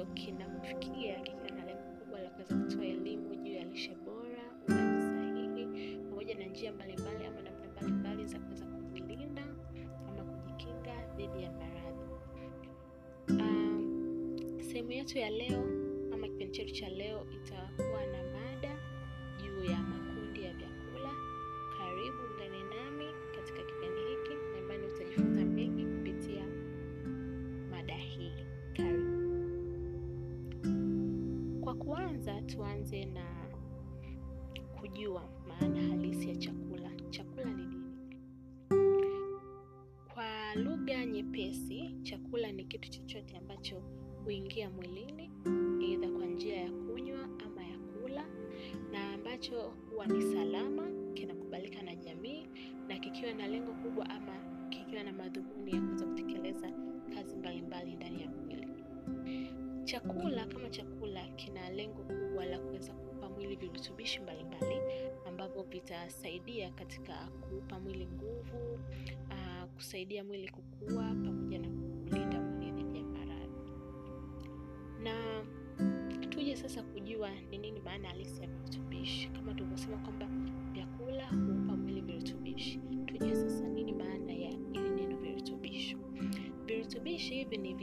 ambacho 0.00 0.14
kinamfikia 0.14 1.20
kikiwa 1.20 1.50
na 1.50 1.64
lengo 1.64 1.82
kubwa 2.00 2.20
la 2.20 2.30
kuweza 2.30 2.54
kutoa 2.56 2.84
elimu 2.86 3.34
juu 3.34 3.52
ya 3.52 3.64
lishe 3.64 3.94
bora, 4.04 4.42
ulaji 4.68 5.02
sahihi, 5.02 5.96
pamoja 6.10 6.34
na 6.34 6.44
njia 6.46 6.72
mbalimbali 6.72 7.26
ama 7.26 7.40
namna 7.42 7.68
mbalimbali 7.72 8.26
za 8.26 8.38
kuweza 8.38 8.66
kujilinda 8.66 9.42
ama 10.08 10.24
kujikinga 10.24 11.06
dhidi 11.16 11.42
ya 11.42 11.52
maradhi. 11.52 12.04
Um, 13.28 14.58
sehemu 14.60 14.92
yetu 14.92 15.18
ya 15.18 15.30
leo 15.30 15.64
ama 16.14 16.28
kipindi 16.28 16.52
chetu 16.58 16.74
cha 16.74 16.88
leo 16.88 17.26
itakuwa 17.30 17.83
tuanze 32.94 33.04
na 33.04 33.24
kujua 34.80 35.22
maana 35.48 35.80
halisi 35.82 36.28
ya 36.28 36.36
chakula. 36.36 36.90
Chakula 37.10 37.44
ni 37.44 37.64
nini? 37.66 37.84
Kwa 40.14 40.54
lugha 40.54 41.06
nyepesi, 41.06 41.94
chakula 42.02 42.52
ni 42.52 42.64
kitu 42.64 42.90
chochote 42.90 43.36
ambacho 43.36 43.82
huingia 44.24 44.70
mwilini 44.70 45.30
aidha 45.80 46.08
kwa 46.10 46.26
njia 46.26 46.56
ya 46.56 46.70
kunywa 46.70 47.20
ama 47.46 47.62
ya 47.64 47.78
kula, 47.78 48.26
na 48.92 49.12
ambacho 49.14 49.72
huwa 49.90 50.06
ni 50.06 50.22
salama, 50.22 50.90
kinakubalika 51.14 51.82
na 51.82 51.94
jamii, 51.96 52.46
na 52.88 52.98
kikiwa 52.98 53.32
na 53.32 53.46
lengo 53.46 53.72
kubwa 53.72 54.10
ama 54.10 54.66
kikiwa 54.68 55.02
na 55.02 55.12
madhumuni 55.12 55.72
ya 55.72 55.80
kuweza 55.80 56.06
kutekeleza 56.06 56.72
kazi 57.14 57.36
mbalimbali 57.36 57.94
ndani 57.94 58.22
ya 58.22 58.28
mwili. 58.30 58.68
Chakula 59.84 60.46
kama 60.46 60.70
chakula 60.70 61.28
kina 61.28 61.70
lengo 61.70 62.04
kubwa 62.34 62.46
la 62.46 62.58
kuweza 62.58 62.92
kuupa 62.92 63.28
mwili 63.28 63.56
virutubishi 63.56 64.20
mbalimbali 64.20 64.76
ambavyo 65.28 65.62
vitasaidia 65.62 66.70
katika 66.70 67.14
kuupa 67.40 67.80
mwili 67.80 68.06
nguvu, 68.06 68.74
uh, 69.30 69.70
kusaidia 69.74 70.24
mwili 70.24 70.48
kukua 70.48 71.02
pamoja 71.04 71.58
na 71.58 71.68
kulinda 71.68 72.40
mwili 72.40 72.72
dhidi 72.72 72.98
ya 72.98 73.04
maradhi. 73.04 73.70
Na 75.02 75.44
tuje 76.28 76.56
sasa 76.56 76.82
kujua 76.82 77.30
ni 77.50 77.58
nini 77.58 77.80
maana 77.80 78.08
halisi 78.08 78.40
ya 78.42 78.46
virutubishi. 78.48 79.28
Kama 79.28 79.54
tulivyosema 79.54 79.96
kwamba 79.98 80.26
vyakula 80.72 81.26
huupa 81.28 81.76
mwili 81.76 82.00
virutubishi, 82.00 82.80
tuje 83.06 83.34
sasa 83.34 83.68
nini 83.68 83.92
maana 83.92 84.32
ya 84.32 84.50
ili 84.50 84.90
neno 84.90 85.16
virutubishi. 85.16 85.96
Virutubishi 86.66 87.34
hivi 87.34 87.56
ni 87.56 87.74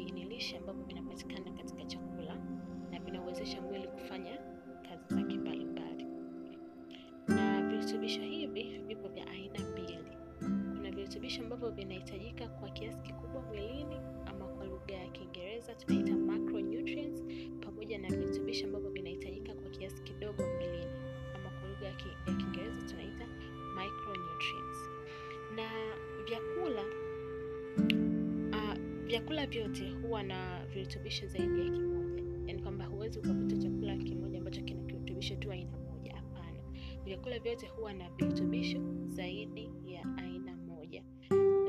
vyakula 29.12 29.46
vyote 29.46 29.90
huwa 29.90 30.24
na 30.24 30.66
virutubisho 30.66 31.28
zaidi 31.28 31.60
ya 31.60 31.70
kimoja, 31.70 32.24
yaani 32.48 32.62
kwamba 32.62 32.86
huwezi 32.86 33.20
ukakuta 33.20 33.58
chakula 33.58 33.98
kimoja 33.98 34.38
ambacho 34.40 34.62
kina 34.62 34.84
kirutubisho 34.84 35.36
tu 35.36 35.52
aina 35.52 35.78
moja. 35.78 36.16
Hapana, 36.16 36.60
vyakula 37.06 37.40
vyote 37.40 37.68
huwa 37.68 37.94
na 37.94 38.10
virutubisho 38.10 38.80
zaidi 39.08 39.70
ya 39.86 40.18
aina 40.18 40.56
moja, 40.56 41.04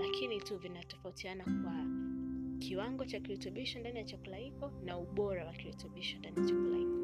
lakini 0.01 0.41
tu 0.41 0.59
vinatofautiana 0.59 1.45
kwa 1.45 1.87
kiwango 2.59 3.05
cha 3.05 3.21
kirutubisho 3.21 3.79
ndani 3.81 3.99
ya 3.99 4.05
chakula 4.05 4.37
hiko 4.37 4.73
na 4.85 4.99
ubora 4.99 5.47
wa 5.47 5.53
kirutubisho 5.53 6.19
ndani 6.19 6.37
ya 6.41 6.45
chakula 6.47 6.77
hiko. 6.77 6.99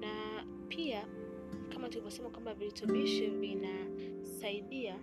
Na 0.00 0.44
pia 0.68 1.06
kama 1.68 1.88
tulivyosema 1.88 2.30
kwamba 2.30 2.54
virutubisho 2.54 3.30
vinasaidia 3.30 4.98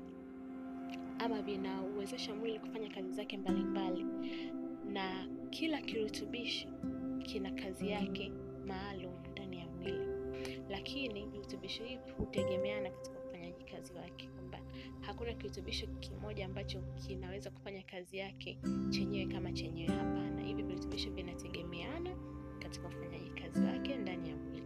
ama 1.20 1.42
vinauwezesha 1.42 2.36
mwili 2.36 2.60
kufanya 2.60 2.90
kazi 2.90 3.12
zake 3.12 3.38
mbalimbali, 3.38 4.06
na 4.94 5.28
kila 5.50 5.82
kirutubishi 5.82 6.68
kina 7.24 7.52
kazi 7.52 7.90
yake 7.90 8.32
maalum 8.68 9.14
ndani 9.32 9.58
ya 9.60 9.68
mwili, 9.68 10.08
lakini 10.70 11.26
virutubisho 11.26 11.84
hivi 11.84 12.12
hutegemeana 12.18 12.90
katika 12.90 13.20
ufanyaji 13.20 13.64
kazi 13.64 13.94
wake, 13.94 14.28
kwamba 14.28 14.60
hakuna 15.02 15.34
kirutubisho 15.34 15.88
kimoja 15.88 16.46
ambacho 16.46 16.82
kinaweza 17.08 17.50
kufanya 17.52 17.84
kazi 17.84 18.18
yake 18.18 18.58
chenyewe 18.90 19.26
kama 19.34 19.52
chenyewe. 19.52 19.94
Hapana, 19.96 20.42
hivi 20.42 20.64
virutubisho 20.64 21.10
vinategemeana 21.12 22.10
katika 22.60 22.88
ufanyaji 22.88 23.30
kazi 23.42 23.66
wake 23.66 23.96
ndani 23.96 24.30
ya 24.30 24.36
mwili. 24.36 24.64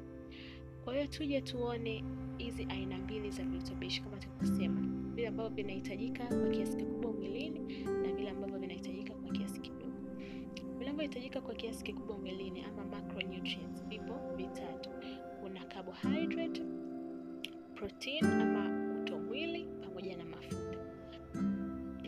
Kwa 0.84 0.94
hiyo 0.94 1.08
tuje 1.08 1.42
tuone 1.42 2.04
hizi 2.38 2.68
aina 2.70 2.98
mbili 2.98 3.32
za 3.32 3.44
virutubishi 3.44 4.02
kama 4.02 4.18
tulivyosema, 4.18 5.01
vile 5.16 5.28
ambavyo 5.28 5.56
vinahitajika 5.56 6.26
kwa 6.26 6.50
kiasi 6.50 6.78
kikubwa 6.78 7.14
mwilini 7.14 7.84
na 7.84 8.14
vile 8.14 8.30
ambavyo 8.30 8.60
vinahitajika 8.60 9.14
kwa 9.14 9.32
kiasi 9.32 9.60
kidogo. 9.60 9.82
Vinavyohitajika 10.80 11.42
kwa 11.42 11.56
kiasi 11.56 11.84
kikubwa 11.84 12.18
mwilini 12.18 12.64
ama 12.64 12.86
macronutrients 12.86 13.86
vipo 13.88 14.14
vitatu. 14.38 14.90
Kuna 15.42 15.66
carbohydrate, 15.66 16.62
protein 17.76 18.26
ama 18.26 18.92
uto 19.02 19.18
pamoja 19.82 20.18
na 20.18 20.26
mafuta. 20.26 20.78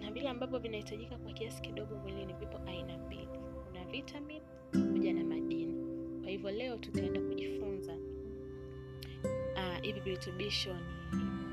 Na 0.02 0.12
vile 0.12 0.30
ambavyo 0.30 0.60
vinahitajika 0.60 1.18
kwa 1.18 1.34
kiasi 1.34 1.62
kidogo 1.62 1.96
mwilini 1.96 2.34
vipo 2.34 2.58
aina 2.68 2.98
mbili. 2.98 3.28
Kuna 3.68 3.86
vitamin 3.86 4.42
pamoja 4.72 5.14
na 5.14 5.24
madini. 5.24 5.74
Kwa 6.22 6.30
hivyo 6.32 6.52
leo 6.52 6.78
tutaenda 6.78 7.22
kujifunza 7.22 7.98
hivi 9.82 10.00
uh, 10.00 10.06
virutubisho 10.06 10.74
ni 10.74 11.53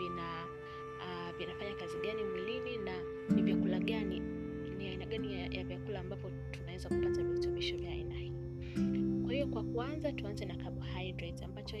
vina 0.00 0.44
uh, 0.98 1.36
vinafanya 1.38 1.74
kazi 1.74 1.98
gani 2.02 2.24
mwilini 2.24 2.76
na 2.78 2.92
ni 3.34 3.42
vyakula 3.42 3.78
gani, 3.78 4.20
ni 4.78 4.88
aina 4.88 5.06
gani 5.06 5.32
ya, 5.34 5.46
ya 5.46 5.64
vyakula 5.64 6.00
ambapo 6.00 6.30
tunaweza 6.50 6.88
kupata 6.88 7.22
virutubisho 7.22 7.76
vya 7.76 7.90
aina 7.90 8.14
hii. 8.14 8.32
Kwa 9.24 9.32
hiyo 9.32 9.46
kwa 9.46 9.62
kuanza, 9.64 10.12
tuanze 10.12 10.44
na 10.44 10.56
carbohydrates, 10.56 11.42
ambacho 11.42 11.76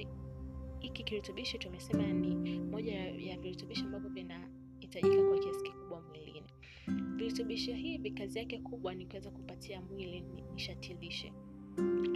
hiki 0.80 1.02
kirutubisho 1.04 1.58
tumesema 1.58 2.06
ni 2.06 2.60
moja 2.60 2.92
ya, 2.94 3.38
virutubisho 3.38 3.84
ambavyo 3.84 4.10
vinahitajika 4.10 5.22
kwa 5.28 5.38
kiasi 5.38 5.62
kikubwa 5.64 6.00
mwilini. 6.00 6.42
Virutubisho 7.16 7.74
hivi 7.74 8.10
kazi 8.10 8.38
yake 8.38 8.58
kubwa 8.58 8.94
ni 8.94 9.06
kuweza 9.06 9.30
kupatia 9.30 9.80
mwili 9.82 10.20
ni- 10.20 10.42
nishati 10.54 10.94
lishe 10.94 11.32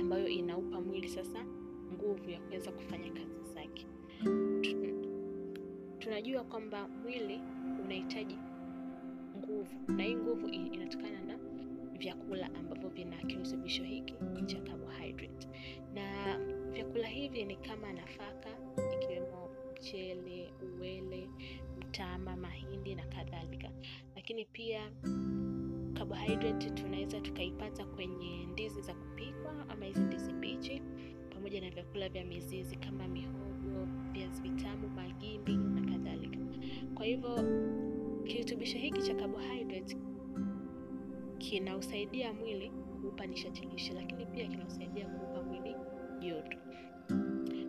ambayo 0.00 0.28
inaupa 0.28 0.81
mwili 0.81 1.09
sasa 1.09 1.44
nguvu 1.93 2.31
ya 2.31 2.41
kuweza 2.41 2.72
kufanya 2.72 3.10
kazi 3.12 3.54
zake. 3.54 3.87
Tu- 6.04 6.10
Tunajua 6.10 6.44
kwamba 6.44 6.88
mwili 6.88 7.41
unahitaji 7.84 8.38
nguvu 9.37 9.93
na 9.93 10.02
hii 10.02 10.14
nguvu 10.14 10.49
inatokana 10.49 11.20
na 11.23 11.38
vyakula 11.99 12.55
ambavyo 12.55 12.88
vina 12.88 13.17
kirutubisho 13.17 13.84
hiki 13.84 14.14
cha 14.46 14.61
carbohydrate, 14.61 15.49
na 15.94 16.38
vyakula 16.73 17.08
hivi 17.08 17.44
ni 17.44 17.56
kama 17.56 17.93
nafaka 17.93 18.49
ikiwemo 18.94 19.49
mchele, 19.73 20.52
uwele, 20.76 21.28
mtama, 21.78 22.37
mahindi 22.37 22.94
na 22.94 23.06
kadhalika, 23.06 23.70
lakini 24.17 24.44
pia 24.44 24.90
carbohydrate 25.94 26.70
tunaweza 26.70 27.20
tukaipata 27.20 27.84
kwenye 27.84 28.46
ndizi 28.46 28.81
za 28.82 28.94
kupikwa 28.94 29.69
ama 29.69 29.84
hizi 29.84 30.00
ndizi 30.00 30.32
mbichi, 30.32 30.82
pamoja 31.34 31.61
na 31.61 31.70
vyakula 31.70 32.08
vya 32.08 32.25
mizizi 32.25 32.76
kama 32.76 33.08
mihogo, 33.08 33.88
viazi 34.14 34.43
vitamu, 34.43 34.88
magimbi 34.88 35.52
na 35.56 35.90
kadhalika. 35.93 36.38
Kwa 36.94 37.06
hivyo 37.06 37.37
kirutubisho 38.26 38.78
hiki 38.78 39.02
cha 39.02 39.14
kinausaidia 41.38 42.32
mwili 42.32 42.70
kuupa 43.02 43.26
nishati 43.26 43.66
lakini 43.94 44.26
pia 44.26 44.46
kinausaidia 44.46 45.06
kuupa 45.08 45.43
mwili 45.43 45.75
joto. 46.20 46.58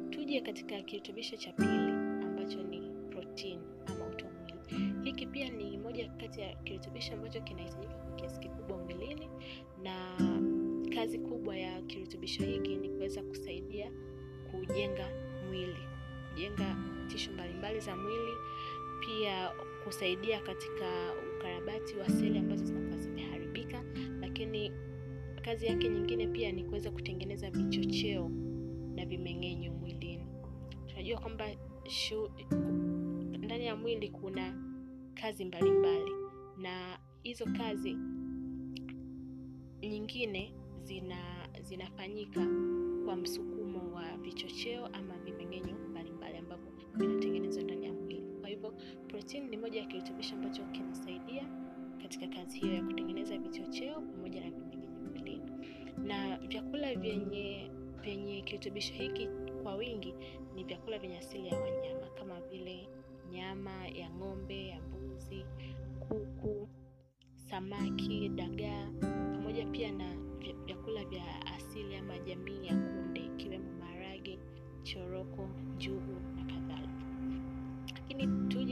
Tuje 0.09 0.42
katika 0.42 0.81
kirutubisho 0.81 1.38
cha 1.38 1.53
pili 1.53 1.92
ambacho 2.25 2.63
ni 2.63 2.81
protein 3.09 3.59
ama 3.86 4.06
utomwili. 4.07 4.56
Hiki 5.03 5.25
pia 5.27 5.50
ni 5.50 5.77
moja 5.77 6.09
kati 6.09 6.42
ya 6.42 6.56
kirutubisho 6.56 7.13
ambacho 7.13 7.42
kinahitajika 7.42 7.94
kwa 7.94 8.15
kiasi 8.15 8.39
kikubwa 8.39 8.77
mwilini, 8.77 9.30
na 9.83 10.18
kazi 10.95 11.19
kubwa 11.19 11.57
ya 11.57 11.81
kirutubisho 11.81 12.44
hiki 12.44 12.75
ni 12.75 12.89
kuweza 12.89 13.24
kusaidia 13.24 13.92
kujenga 14.51 15.09
mwili, 15.47 15.77
kujenga 16.35 16.75
tishu 17.07 17.31
mbalimbali 17.31 17.79
za 17.79 17.95
mwili, 17.95 18.33
pia 18.99 19.51
kusaidia 19.83 20.39
katika 20.39 21.13
ukarabati 21.37 21.95
wa 21.97 22.09
seli 22.09 22.37
ambazo 22.39 22.65
zinakuwa 22.65 22.97
zimeharibika, 22.97 23.83
lakini 24.21 24.71
kazi 25.41 25.65
yake 25.65 25.89
nyingine 25.89 26.27
pia 26.27 26.51
ni 26.51 26.63
kuweza 26.63 26.91
kutengeneza 26.91 27.51
vichocheo 27.51 28.29
na 28.95 29.05
vimeng'enyo 29.05 29.71
mwilini. 29.73 30.27
Tunajua 30.87 31.19
kwamba 31.19 31.45
ndani 33.39 33.65
ya 33.65 33.75
mwili 33.75 34.09
kuna 34.09 34.53
kazi 35.13 35.45
mbalimbali 35.45 35.99
mbali, 35.99 36.11
na 36.57 36.99
hizo 37.23 37.45
kazi 37.45 37.97
nyingine 39.81 40.53
zina 40.83 41.47
zinafanyika 41.61 42.47
kwa 43.05 43.15
msukumo 43.15 43.93
wa 43.95 44.17
vichocheo 44.17 44.85
ama 44.85 45.14
vinatengenezwa 46.97 47.63
ndani 47.63 47.86
ya 47.86 47.94
mwili. 47.94 48.24
Kwa 48.42 48.50
hivyo 48.50 48.74
protini 49.07 49.47
ni 49.47 49.57
moja 49.57 49.80
ya 49.80 49.86
kirutubisho 49.86 50.36
ambacho 50.36 50.63
kinasaidia 50.63 51.44
katika 52.01 52.27
kazi 52.27 52.59
hiyo 52.59 52.74
ya 52.74 52.83
kutengeneza 52.83 53.38
vichocheo 53.38 54.01
pamoja 54.01 54.42
na 54.42 54.50
vimeng'enyo 54.50 55.09
mwilini. 55.12 55.51
Na 56.03 56.38
vyakula 56.38 56.95
vyenye 56.95 57.71
vyenye 58.03 58.42
kirutubisho 58.42 58.94
hiki 58.94 59.27
kwa 59.63 59.75
wingi 59.75 60.13
ni 60.56 60.63
vyakula 60.63 61.00
vyenye 61.00 61.18
asili 61.18 61.47
ya 61.47 61.59
wanyama 61.59 62.07
kama 62.18 62.42
vile 62.42 62.88
nyama 63.31 63.88
ya 63.88 64.09
ng'ombe, 64.09 64.68
ya 64.68 64.81
mbuzi, 64.81 65.45
kuku, 66.00 66.69
samaki, 67.50 68.30
dagaa 68.30 68.92
pamoja 69.33 69.65
pia 69.65 69.92
na 69.92 70.15
vyakula 70.65 71.06
vya 71.06 71.45
asili 71.56 71.95
ama 71.95 72.19
jamii 72.19 72.65
ya 72.68 72.75
kunde 72.75 73.19
ikiwemo 73.25 73.71
maharage, 73.80 74.39
choroko, 74.83 75.50
njugu. 75.75 76.34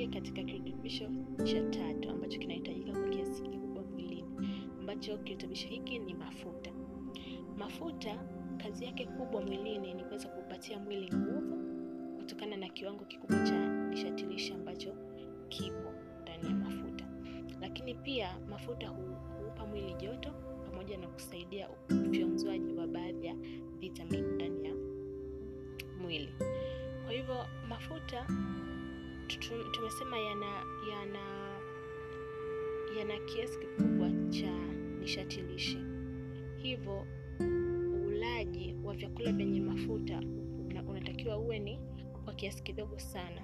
Tuje 0.04 0.14
katika 0.20 0.44
kirutubisho 0.44 1.10
cha 1.44 1.64
tatu 1.70 2.10
ambacho 2.10 2.40
kinahitajika 2.40 2.92
kwa 2.92 3.10
kiasi 3.10 3.42
kikubwa 3.44 3.84
mwilini, 3.84 4.26
ambacho 4.80 5.18
kirutubisho 5.18 5.68
hiki 5.68 6.00
ni 6.00 6.14
mafuta. 6.14 6.72
Mafuta 7.58 8.24
kazi 8.58 8.86
yake 8.86 9.06
kubwa 9.06 9.42
mwilini 9.42 9.94
ni 9.94 10.04
kuweza 10.04 10.28
kupatia 10.30 10.80
mwili 10.80 11.12
nguvu 11.16 11.58
kutokana 12.18 12.58
na 12.58 12.70
kiwango 12.70 13.06
kikubwa 13.06 13.44
cha 13.44 13.68
nishati 13.90 14.26
lishe 14.26 14.54
ambacho 14.54 14.94
kipo 15.50 15.94
ndani 16.22 16.46
ya 16.48 16.56
mafuta. 16.56 17.06
Lakini 17.62 17.96
pia 17.96 18.38
mafuta 18.50 18.88
huupa 18.88 19.66
mwili 19.66 19.94
joto 19.94 20.32
pamoja 20.66 20.98
na 20.98 21.08
kusaidia 21.08 21.70
ufyonzwaji 22.10 22.74
wa 22.74 22.88
baadhi 22.88 23.28
ya 23.28 23.36
vitamini 23.80 24.32
ndani 24.36 24.66
ya 24.66 24.76
mwili. 26.02 26.30
Kwa 27.06 27.14
hivyo 27.14 27.46
mafuta 27.70 28.28
tumesema 29.72 30.18
yana 30.18 30.46
yana 30.90 31.20
yana 32.98 33.18
kiasi 33.26 33.60
kikubwa 33.60 34.10
cha 34.30 34.58
nishati 35.00 35.42
lishe, 35.42 35.78
hivyo 36.58 37.06
ulaji 38.08 38.76
wa 38.84 38.94
vyakula 38.96 39.32
vyenye 39.32 39.62
mafuta 39.62 40.20
una, 40.70 40.84
unatakiwa 40.84 41.38
uwe 41.38 41.60
ni 41.60 41.80
kwa 42.26 42.34
kiasi 42.34 42.64
kidogo 42.64 43.00
sana 43.00 43.42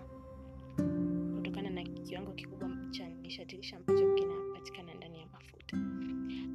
kutokana 1.35 1.69
na 1.69 1.83
kiwango 1.83 2.31
kikubwa 2.31 2.69
cha 2.91 3.09
nishati 3.09 3.57
lishe 3.57 3.75
ambacho 3.75 4.15
kinapatikana 4.15 4.93
ndani 4.93 5.19
ya 5.19 5.25
mafuta. 5.27 5.77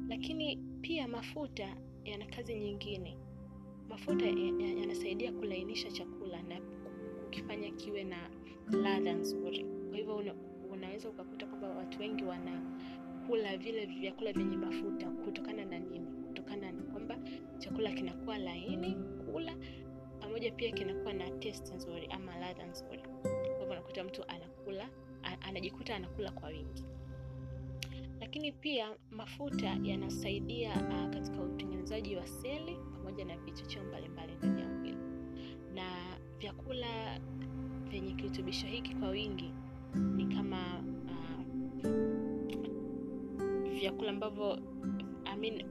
Lakini 0.09 0.57
pia 0.81 1.07
mafuta 1.07 1.77
yana 2.05 2.25
kazi 2.25 2.55
nyingine. 2.55 3.17
Mafuta 3.89 4.25
yanasaidia 4.79 5.31
kulainisha 5.31 5.91
chakula 5.91 6.41
na 6.41 6.61
kukifanya 7.23 7.71
kiwe 7.71 8.03
na 8.03 8.29
ladha 8.71 9.13
nzuri. 9.13 9.65
Kwa 9.89 9.97
hivyo 9.97 10.15
una, 10.15 10.33
unaweza 10.71 11.09
ukakuta 11.09 11.45
kwamba 11.45 11.67
watu 11.69 11.99
wengi 11.99 12.23
wanakula 12.23 13.57
vile 13.57 13.85
vyakula 13.85 14.33
vyenye 14.33 14.57
mafuta 14.57 15.09
kutokana 15.09 15.65
na 15.65 15.79
nini? 15.79 16.07
Kutokana 16.27 16.71
na 16.71 16.81
kwamba 16.83 17.17
chakula 17.57 17.91
kinakuwa 17.91 18.37
laini 18.37 18.95
kula, 19.31 19.55
pamoja 20.19 20.51
pia 20.51 20.71
kinakuwa 20.71 21.13
na 21.13 21.29
taste 21.31 21.75
nzuri 21.75 22.07
ama 22.07 22.37
ladha 22.37 22.65
nzuri. 22.65 22.99
Kwa 23.21 23.31
hivyo 23.49 23.65
unakuta 23.71 24.03
mtu 24.03 24.23
anakula, 24.27 24.89
anajikuta 25.41 25.95
anakula 25.95 26.31
kwa 26.31 26.49
wingi. 26.49 26.83
Lakini 28.19 28.51
pia 28.51 28.95
mafuta 29.11 29.77
yanasaidia 29.83 30.69
uh, 30.71 31.09
katika 31.13 31.41
utengenezaji 31.41 32.15
wa 32.15 32.27
seli 32.27 32.77
pamoja 32.93 33.25
na 33.25 33.37
vichocheo 33.37 33.83
mbalimbali 33.83 34.33
ndani 34.35 34.61
ya 34.61 34.67
mwili, 34.67 34.97
na 35.73 35.83
vyakula 36.39 37.19
vyenye 37.95 38.13
kirutubisho 38.13 38.67
hiki 38.67 38.95
kwa 38.95 39.09
wingi 39.09 39.51
ni 40.15 40.25
kama 40.35 40.83
uh, 41.83 41.89
vyakula 43.69 44.09
ambavyo 44.09 44.59
I 45.25 45.37
mean, 45.37 45.63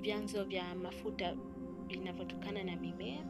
vyanzo 0.00 0.44
vya 0.44 0.74
mafuta 0.74 1.36
vinavyotokana 1.86 2.64
na 2.64 2.76
mimea 2.76 3.24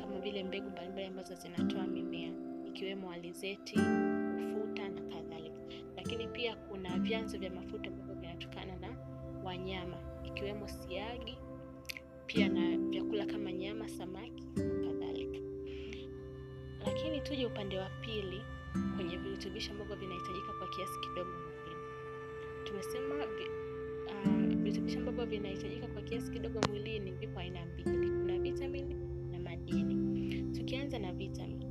kama 0.00 0.18
vile 0.20 0.44
mbegu 0.44 0.70
mbalimbali 0.70 1.06
ambazo 1.06 1.34
zinatoa 1.34 1.86
mimea 1.86 2.32
ikiwemo 2.66 3.10
alizeti, 3.12 3.74
ufuta 3.78 4.88
na 4.88 5.00
kadhalika. 5.00 5.60
Lakini 5.96 6.28
pia 6.28 6.56
kuna 6.56 6.98
vyanzo 6.98 7.38
vya 7.38 7.50
mafuta 7.50 7.90
ambavyo 7.90 8.14
vinatokana 8.14 8.76
na 8.76 8.88
wanyama 9.44 9.96
ikiwemo 10.24 10.68
siagi, 10.68 11.38
pia 12.26 12.48
na 12.48 12.78
vyakula 12.78 13.26
kama 13.26 13.52
nyama, 13.52 13.88
samaki. 13.88 14.35
Lakini 16.96 17.20
tuje 17.20 17.46
upande 17.46 17.78
wa 17.78 17.90
pili 17.90 18.42
kwenye 18.96 19.16
virutubisho 19.16 19.72
ambavyo 19.72 19.96
vinahitajika 19.96 20.52
kwa 20.58 20.68
kiasi 20.68 21.00
kidogo 21.00 21.30
mwilini. 21.30 21.82
Tumesema 22.64 23.14
uh, 23.14 24.98
ambavyo 24.98 25.26
vinahitajika 25.26 25.86
kwa 25.86 26.02
kiasi 26.02 26.30
kidogo 26.32 26.60
mwilini 26.68 27.10
vipo 27.10 27.40
aina 27.40 27.66
mbili, 27.66 28.10
kuna 28.10 28.38
vitamini 28.38 28.94
na 29.32 29.38
madini. 29.38 30.42
Tukianza 30.52 30.98
na 30.98 31.12
vitamini, 31.12 31.66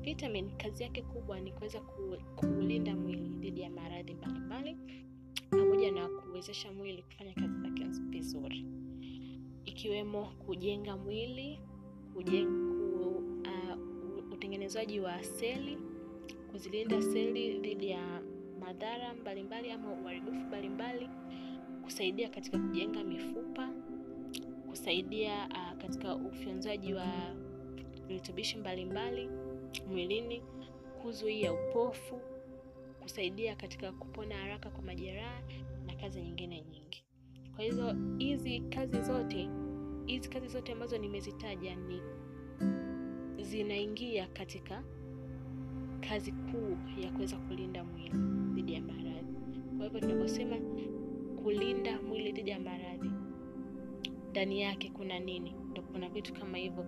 vitamini 0.00 0.50
kazi 0.50 0.82
yake 0.82 1.02
kubwa 1.02 1.40
ni 1.40 1.52
kuweza 1.52 1.80
kuulinda 2.36 2.96
mwili 2.96 3.28
dhidi 3.28 3.60
ya 3.60 3.70
maradhi 3.70 4.14
mbalimbali 4.14 4.76
pamoja 5.50 5.92
na 5.92 6.08
kuwezesha 6.08 6.72
mwili 6.72 7.02
kufanya 7.02 7.34
kazi 7.34 7.62
zake 7.62 7.84
vizuri, 8.10 8.66
ikiwemo 9.64 10.24
kujenga 10.46 10.96
mwili, 10.96 11.60
kujenga 12.14 12.59
utengenezaji 14.70 15.00
wa 15.00 15.22
seli, 15.22 15.78
kuzilinda 16.50 17.02
seli 17.02 17.58
dhidi 17.58 17.90
ya 17.90 18.22
madhara 18.60 19.14
mbalimbali 19.14 19.70
ama 19.70 19.92
uharibifu 19.92 20.32
mbalimbali, 20.40 21.08
kusaidia 21.84 22.28
katika 22.28 22.58
kujenga 22.58 23.04
mifupa, 23.04 23.68
kusaidia 24.68 25.48
uh, 25.48 25.78
katika 25.82 26.14
ufyonzaji 26.14 26.94
wa 26.94 27.06
virutubishi 28.06 28.56
mbalimbali 28.58 29.30
mwilini, 29.88 30.42
kuzuia 31.02 31.52
upofu, 31.52 32.20
kusaidia 33.02 33.56
katika 33.56 33.92
kupona 33.92 34.34
haraka 34.36 34.70
kwa 34.70 34.82
majeraha 34.82 35.42
na 35.86 35.94
kazi 35.94 36.20
nyingine 36.22 36.60
nyingi. 36.60 37.04
Kwa 37.56 37.64
hizo 37.64 37.94
hizi 38.18 38.60
kazi 38.60 39.02
zote 39.02 39.48
hizi 40.06 40.28
kazi 40.28 40.48
zote 40.48 40.72
ambazo 40.72 40.98
nimezitaja 40.98 41.76
ni 41.76 42.00
zinaingia 43.50 44.26
katika 44.26 44.82
kazi 46.08 46.32
kuu 46.32 47.00
ya 47.02 47.10
kuweza 47.12 47.36
kulinda 47.36 47.84
mwili 47.84 48.10
dhidi 48.54 48.72
ya 48.74 48.80
maradhi. 48.80 49.34
Kwa 49.76 49.84
hivyo 49.86 50.00
tunaposema 50.00 50.56
kulinda 51.42 52.02
mwili 52.02 52.32
dhidi 52.32 52.50
ya 52.50 52.60
maradhi, 52.60 53.10
ndani 54.30 54.62
yake 54.62 54.90
kuna 54.90 55.18
nini? 55.18 55.54
Ndo 55.70 55.82
kuna 55.82 56.08
vitu 56.08 56.32
kama 56.34 56.58
hivyo, 56.58 56.84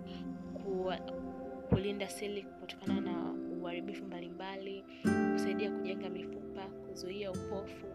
kulinda 1.69 2.09
seli 2.09 2.43
kutokana 2.43 3.01
na 3.01 3.33
uharibifu 3.63 4.05
mbalimbali, 4.05 4.85
kusaidia 5.33 5.71
kujenga 5.71 6.11
mifupa, 6.11 6.63
kuzuia 6.67 7.31
upofu 7.33 7.87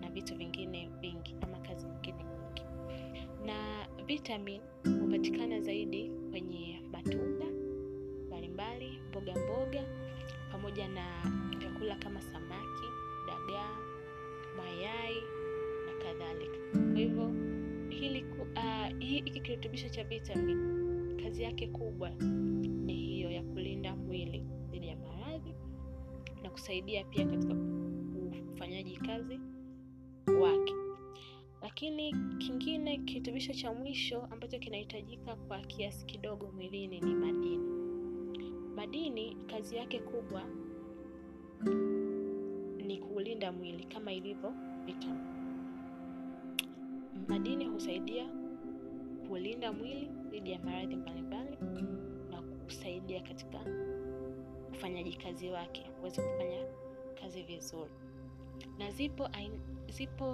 na 0.00 0.10
vitu 0.10 0.36
vingine 0.36 0.90
vingi 1.00 1.34
ama 1.40 1.58
kazi 1.58 1.86
nyingine 1.86 2.18
nyingi. 2.24 2.62
Na 3.46 3.86
vitamin 4.06 4.60
hupatikana 5.00 5.60
zaidi 5.60 6.10
kwenye 6.30 6.71
pamoja 10.72 10.88
na 10.88 11.30
vyakula 11.58 11.96
kama 11.96 12.20
samaki, 12.20 12.86
dagaa, 13.26 13.76
mayai 14.56 15.22
na 15.86 16.04
kadhalika. 16.04 16.58
Kwa 16.92 16.98
hivyo 16.98 17.32
hili 17.88 18.24
uh, 18.40 18.98
hiki 18.98 19.40
kirutubisho 19.40 19.88
cha 19.88 20.04
vitamin 20.04 20.58
kazi 21.22 21.42
yake 21.42 21.66
kubwa 21.66 22.10
ni 22.84 22.94
hiyo 22.94 23.30
ya 23.30 23.42
kulinda 23.42 23.96
mwili 23.96 24.46
dhidi 24.70 24.88
ya 24.88 24.96
maradhi 24.96 25.54
na 26.42 26.50
kusaidia 26.50 27.04
pia 27.04 27.26
katika 27.26 27.54
ufanyaji 28.54 28.96
kazi 28.96 29.40
wake. 30.40 30.74
Lakini 31.62 32.14
kingine, 32.38 32.96
kirutubisho 32.98 33.52
cha 33.52 33.72
mwisho 33.72 34.22
ambacho 34.30 34.58
kinahitajika 34.58 35.36
kwa 35.36 35.60
kiasi 35.60 36.06
kidogo 36.06 36.52
mwilini 36.52 37.00
ni 37.00 37.14
madini. 37.14 37.82
Madini 38.76 39.36
kazi 39.46 39.76
yake 39.76 39.98
kubwa 39.98 40.61
ni 42.86 42.98
kuulinda 42.98 43.52
mwili 43.52 43.84
kama 43.84 44.12
ilivyo 44.12 44.52
vitamin. 44.86 45.32
Madini 47.28 47.64
husaidia 47.64 48.26
kulinda 49.28 49.72
mwili 49.72 50.10
dhidi 50.30 50.50
ya 50.52 50.58
maradhi 50.58 50.96
mbalimbali 50.96 51.56
na 52.30 52.42
kusaidia 52.42 53.20
katika 53.20 53.58
ufanyaji 54.72 55.12
kazi 55.16 55.48
wake 55.50 55.90
uweze 56.00 56.22
kufanya 56.22 56.64
kazi 57.20 57.42
vizuri. 57.42 57.90
Na 58.78 58.90
zipo 58.90 59.26
aina, 59.32 59.54
zipo 59.88 60.26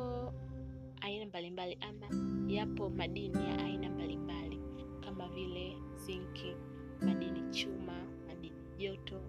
aina 1.01 1.27
mbalimbali 1.27 1.79
ama 1.81 2.07
yapo 2.53 2.91
madini 2.91 3.45
ya 3.49 3.59
aina 3.65 3.91
mbalimbali 3.91 4.61
kama 5.05 5.29
vile 5.29 5.77
zinki, 5.97 6.57
madini 7.01 7.51
chuma, 7.51 7.97
madini 8.27 8.57
joto, 8.79 9.21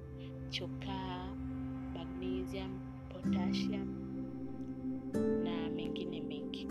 chokaa, 0.49 1.28
magnesium, 2.19 2.79
potassium 3.09 3.87
na 5.43 5.69
mengine 5.71 6.21
mengi. 6.21 6.67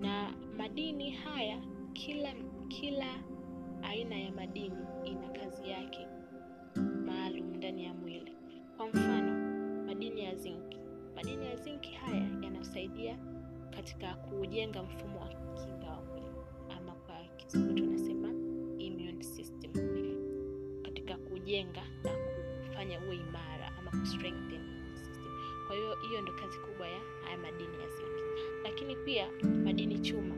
Na 0.00 0.32
madini 0.56 1.10
haya, 1.10 1.58
kila 1.92 2.32
kila 2.68 3.06
aina 3.82 4.16
ya 4.18 4.32
madini 4.32 4.76
ina 5.04 5.28
kazi 5.28 5.68
yake 5.70 6.06
maalum 7.06 7.56
ndani 7.56 7.84
ya 7.84 7.94
mwili. 7.94 8.32
Kwa 8.76 8.88
mfano, 8.88 9.32
madini 9.86 10.24
ya 10.24 10.34
zinki. 10.34 10.78
Madini 11.16 11.46
ya 11.46 11.56
zinki 11.56 11.94
haya 11.94 12.26
yanasaidia 12.42 13.18
katika 13.70 14.14
kujenga 14.14 14.82
mfumo 14.82 15.20
wa 15.20 15.28
kinga 15.28 15.90
wa 15.90 16.02
mwili 16.02 16.26
ama 16.78 16.92
kwa 16.92 17.16
kizungu 17.36 17.87
hiyo 26.08 26.20
ndo 26.22 26.32
kazi 26.32 26.58
kubwa 26.58 26.88
ya 26.88 27.00
haya 27.24 27.38
madini 27.38 27.74
ya 27.82 27.88
zinc. 27.88 28.18
lakini 28.64 28.96
pia 28.96 29.30
madini 29.64 29.98
chuma 29.98 30.34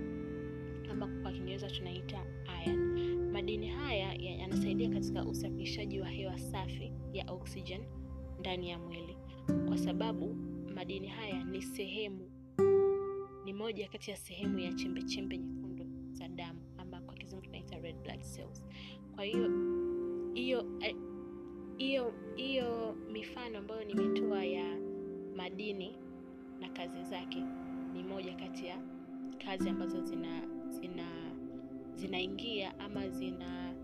ama 0.91 1.07
kwa 1.23 1.33
Kiingereza 1.33 1.71
tunaita 1.71 2.27
iron. 2.67 3.31
Madini 3.33 3.69
haya 3.69 4.15
yanasaidia 4.15 4.89
katika 4.91 5.25
usafirishaji 5.25 6.01
wa 6.01 6.09
hewa 6.09 6.39
safi 6.39 6.93
ya 7.13 7.31
oxygen 7.33 7.81
ndani 8.41 8.71
ya 8.71 8.79
mwili, 8.79 9.17
kwa 9.69 9.79
sababu 9.79 10.35
madini 10.75 11.07
haya 11.09 11.45
ni 11.45 11.63
sehemu 11.63 12.31
ni 13.45 13.53
moja 13.53 13.89
kati 13.89 14.11
ya 14.11 14.17
sehemu 14.17 14.59
ya 14.59 14.73
chembechembe 14.73 15.03
chembe 15.03 15.39
nyekundu 15.39 15.87
za 16.13 16.29
damu 16.29 16.61
ama 16.79 17.01
kwa 17.01 17.15
kizungu 17.15 17.43
tunaita 17.45 17.79
red 17.79 17.97
blood 18.03 18.21
cells. 18.21 18.65
Kwa 19.15 19.25
hiyo 19.25 19.51
hiyo 20.35 20.65
hiyo 21.79 22.15
hiyo 22.37 22.97
mifano 23.13 23.59
ambayo 23.59 23.85
na 23.85 23.95
kazi 26.81 27.05
zake 27.05 27.45
ni 27.93 28.03
moja 28.03 28.35
kati 28.35 28.67
ya 28.67 28.77
kazi 29.47 29.69
ambazo 29.69 30.01
zina 30.01 30.43
zina 30.69 31.07
zinaingia 31.95 32.79
ama 32.79 33.09
zina 33.09 33.75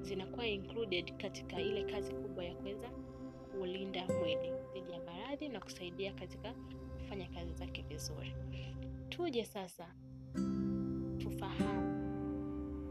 zinakuwa 0.00 0.46
included 0.46 1.16
katika 1.16 1.60
ile 1.60 1.84
kazi 1.84 2.12
kubwa 2.12 2.44
ya 2.44 2.54
kuweza 2.54 2.88
kulinda 3.58 4.06
mwili 4.06 4.50
dhidi 4.74 4.92
ya 4.92 5.00
maradhi 5.00 5.48
na 5.48 5.60
kusaidia 5.60 6.12
katika 6.12 6.54
kufanya 6.98 7.28
kazi 7.28 7.52
zake 7.54 7.82
vizuri. 7.88 8.32
Tuje 9.08 9.44
sasa 9.44 9.86
tufahamu 11.18 11.90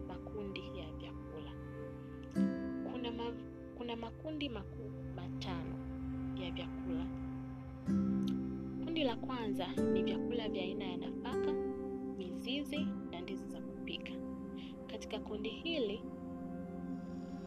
makundi 0.07 0.61
ya 0.79 0.91
vyakula. 0.93 1.51
Kuna 2.91 3.11
ma, 3.11 3.33
kuna 3.77 3.95
makundi 3.95 4.49
makuu 4.49 4.91
matano 5.15 5.75
ya 6.43 6.51
vyakula. 6.51 7.05
Kundi 8.99 9.11
la 9.11 9.15
kwanza 9.15 9.67
ni 9.93 10.03
vyakula 10.03 10.49
vya 10.49 10.63
aina 10.63 10.85
ya 10.85 10.97
nafaka, 10.97 11.53
mizizi 12.17 12.87
na 13.11 13.21
ndizi 13.21 13.45
za 13.47 13.61
kupika. 13.61 14.11
Katika 14.87 15.19
kundi 15.19 15.49
hili 15.49 16.01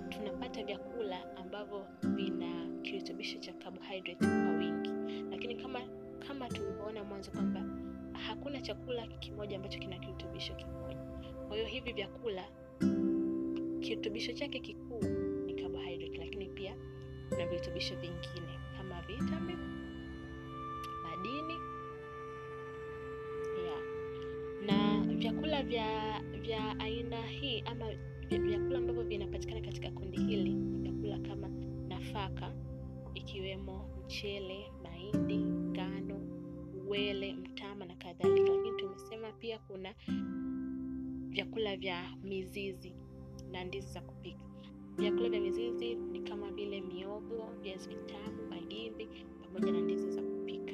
tunapata 0.09 0.64
vyakula 0.64 1.37
ambavyo 1.37 1.87
vina 2.14 2.68
kirutubisho 2.82 3.38
cha 3.38 3.52
carbohydrate 3.52 4.26
kwa 4.26 4.50
wingi, 4.59 4.90
lakini 5.30 5.54
kama 5.54 5.80
kama 6.28 6.49
tulivyoona 6.49 7.04
mwanzo 7.04 7.30
kwamba 7.30 7.64
hakuna 8.12 8.61
chakula 8.61 9.06
kimoja 9.06 9.56
ambacho 9.56 9.78
kina 9.78 9.99
kirutubisho 9.99 10.54
kimoja. 10.54 10.97
Kwa 11.49 11.56
hiyo 11.56 11.68
hivi 11.68 11.92
vyakula 11.92 12.44
kirutubisho 13.80 14.32
chake 14.32 14.59
kikuu 14.59 15.00
ni 15.47 15.54
carbohydrate, 15.54 16.18
lakini 16.18 16.47
pia 16.49 16.76
kuna 17.28 17.47
virutubisho 17.47 17.94
vingine 17.97 18.59
kama 18.76 19.02
vitamin, 19.02 19.51
vya 25.72 26.20
vya 26.42 26.78
aina 26.78 27.22
hii 27.26 27.60
ama 27.66 27.86
vyakula 28.30 28.78
ambavyo 28.78 29.02
vinapatikana 29.02 29.60
katika 29.60 29.90
kundi 29.90 30.16
hili 30.20 30.54
vyakula 30.82 31.18
kama 31.18 31.48
nafaka 31.88 32.52
ikiwemo 33.14 33.88
mchele, 34.04 34.72
mahindi, 34.82 35.38
ngano, 35.38 36.20
uwele, 36.86 37.32
mtama 37.34 37.84
na 37.84 37.94
kadhalika. 37.94 38.52
Lakini 38.52 38.76
tumesema 38.76 39.32
pia 39.32 39.58
kuna 39.58 39.94
vyakula 41.28 41.76
vya 41.76 42.02
mizizi 42.24 42.92
na 43.52 43.64
ndizi 43.64 43.88
za 43.92 44.00
kupika. 44.00 44.44
Vyakula 44.96 45.28
vya 45.28 45.40
mizizi 45.40 45.94
ni 45.94 46.20
kama 46.20 46.50
vile 46.50 46.80
miogo, 46.80 47.48
viazi 47.62 47.88
vitamu, 47.88 48.48
magimbi 48.50 49.08
pamoja 49.42 49.72
na 49.72 49.80
ndizi 49.80 50.10
za 50.10 50.22
kupika. 50.22 50.72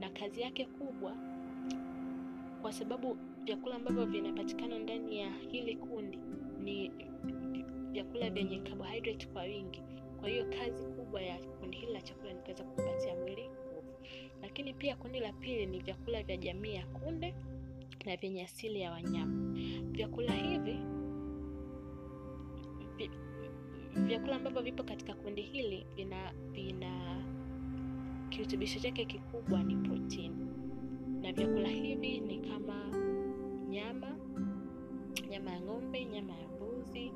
Na 0.00 0.10
kazi 0.10 0.40
yake 0.40 0.64
kubwa, 0.64 1.16
kwa 2.62 2.72
sababu 2.72 3.16
vyakula 3.46 3.76
ambavyo 3.76 4.06
vinapatikana 4.06 4.78
ndani 4.78 5.18
ya 5.18 5.30
hili 5.50 5.76
kundi 5.76 6.18
ni 6.58 6.90
vyakula 7.92 8.30
vyenye 8.30 8.58
carbohydrate 8.58 9.26
kwa 9.26 9.42
wingi. 9.42 9.82
Kwa 10.20 10.28
hiyo 10.28 10.44
kazi 10.44 10.86
kubwa 10.86 11.22
ya 11.22 11.38
kundi 11.38 11.76
hili 11.76 11.92
la 11.92 12.00
chakula 12.02 12.32
ni 12.32 12.40
kuweza 12.40 12.64
kupatia 12.64 13.14
mwili 13.16 13.42
nguvu. 13.48 13.94
Lakini 14.42 14.74
pia 14.74 14.96
kundi 14.96 15.20
la 15.20 15.32
pili 15.32 15.66
ni 15.66 15.80
vyakula 15.80 16.22
vya 16.22 16.36
jamii 16.36 16.74
ya 16.74 16.86
kunde 16.86 17.34
na 18.06 18.16
vyenye 18.16 18.44
asili 18.44 18.80
ya 18.80 18.90
wanyama. 18.92 19.54
Vyakula 19.92 20.32
hivi 20.32 20.78
vyakula 24.06 24.36
ambavyo 24.36 24.62
vipo 24.62 24.82
katika 24.82 25.14
kundi 25.14 25.42
hili 25.42 25.86
vina 25.96 26.32
vina 26.52 27.22
kirutubisho 28.28 28.80
chake 28.80 29.04
kikubwa 29.04 29.62
ni 29.62 29.76
protini, 29.76 30.46
na 31.22 31.32
vyakula 31.32 31.68
hivi 31.68 32.20
ni 32.20 32.38
kama 32.38 33.05
nyama, 33.76 34.10
nyama 35.30 35.50
ya 35.52 35.60
ng'ombe, 35.60 36.04
nyama 36.04 36.32
ya 36.42 36.48
mbuzi, 36.48 37.12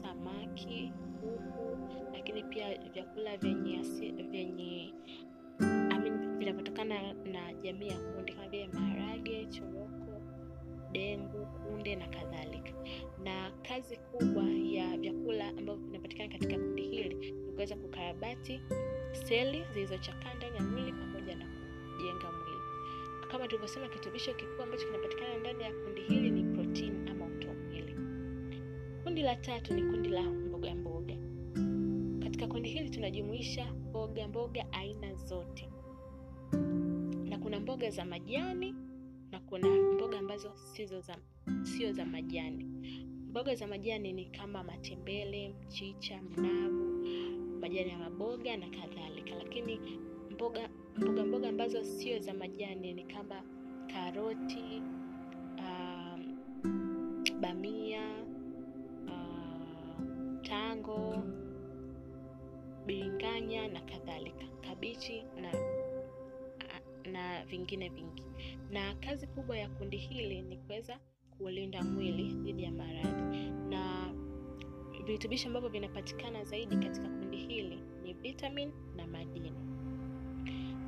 samaki, 0.00 0.92
kuku, 1.20 1.78
lakini 2.12 2.42
pia 2.44 2.78
vyakula 2.94 3.36
vyenye 3.36 3.78
vyenye 4.30 4.94
vinavyotokana 6.38 7.12
na 7.12 7.52
jamii 7.62 7.88
ya 7.88 7.98
kunde 7.98 8.32
kama 8.32 8.48
vile 8.48 8.68
maharage, 8.68 9.46
choroko, 9.46 10.22
dengu, 10.92 11.46
kunde 11.46 11.96
na 11.96 12.06
kadhalika. 12.08 12.72
Na 13.24 13.50
kazi 13.68 13.96
kubwa 13.96 14.44
ya 14.50 14.96
vyakula 14.98 15.48
ambavyo 15.48 15.74
vinapatikana 15.76 16.28
katika 16.28 16.54
kundi 16.58 16.82
hili 16.82 17.32
ni 17.32 17.52
kuweza 17.52 17.76
kukarabati 17.76 18.60
seli 19.12 19.64
zilizochakaa 19.74 20.34
ndani 20.34 20.56
ya 20.56 20.62
mwili 20.62 20.92
pamoja 20.92 21.36
na 21.36 21.44
kujenga. 21.96 22.37
Kama 23.30 23.46
tulivyosema, 23.48 23.88
kirutubisho 23.88 24.34
kikuu 24.34 24.62
ambacho 24.62 24.86
kinapatikana 24.86 25.36
ndani 25.38 25.62
ya 25.62 25.72
kundi 25.72 26.00
hili 26.00 26.30
ni 26.30 26.44
protini 26.54 27.10
ama 27.10 27.26
utomwili. 27.26 27.94
Kundi 29.04 29.22
la 29.22 29.36
tatu 29.36 29.74
ni 29.74 29.82
kundi 29.82 30.08
la 30.08 30.22
mboga 30.22 30.74
mboga. 30.74 31.14
Katika 32.22 32.46
kundi 32.46 32.68
hili 32.68 32.90
tunajumuisha 32.90 33.72
mboga 33.74 34.28
mboga 34.28 34.72
aina 34.72 35.14
zote, 35.14 35.68
na 37.24 37.38
kuna 37.38 37.60
mboga 37.60 37.90
za 37.90 38.04
majani 38.04 38.74
na 39.30 39.40
kuna 39.40 39.68
mboga 39.68 40.18
ambazo 40.18 40.52
sizo 40.56 41.00
za 41.00 41.16
sio 41.62 41.92
za 41.92 42.04
majani. 42.06 42.64
Mboga 43.28 43.54
za 43.54 43.66
majani 43.66 44.12
ni 44.12 44.24
kama 44.24 44.64
matembele, 44.64 45.48
mchicha, 45.48 46.22
mnavu, 46.22 47.06
majani 47.60 47.90
ya 47.90 47.98
maboga 47.98 48.56
na 48.56 48.66
kadhalika, 48.68 49.34
lakini 49.34 49.80
mboga 50.30 50.68
mboga 50.98 51.24
mboga 51.24 51.48
ambazo 51.48 51.84
sio 51.84 52.18
za 52.18 52.34
majani 52.34 52.92
ni 52.94 53.04
kama 53.04 53.42
karoti, 53.92 54.82
um, 55.58 56.38
bamia, 57.40 58.02
uh, 59.06 60.42
tango, 60.42 61.22
biringanya 62.86 63.68
na 63.68 63.80
kadhalika, 63.80 64.44
kabichi 64.68 65.24
na 65.40 65.52
na 67.12 67.44
vingine 67.44 67.88
vingi. 67.88 68.22
Na 68.70 68.94
kazi 68.94 69.26
kubwa 69.26 69.58
ya 69.58 69.68
kundi 69.68 69.96
hili 69.96 70.42
ni 70.42 70.56
kuweza 70.56 70.98
kulinda 71.38 71.82
mwili 71.82 72.34
dhidi 72.34 72.62
ya 72.62 72.70
maradhi, 72.70 73.50
na 73.50 74.12
virutubishi 75.06 75.46
ambavyo 75.46 75.68
vinapatikana 75.68 76.44
zaidi 76.44 76.76
katika 76.76 77.08
kundi 77.08 77.36
hili 77.36 77.78
ni 78.02 78.12
vitamin 78.14 78.72
na 78.96 79.06
madini. 79.06 79.67